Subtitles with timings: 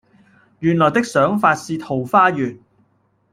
[0.61, 2.57] 原來的想法是桃花源